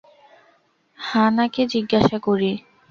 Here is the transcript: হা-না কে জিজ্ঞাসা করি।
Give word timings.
হা-না 0.99 1.45
কে 1.53 1.63
জিজ্ঞাসা 1.73 2.17
করি। 2.19 2.51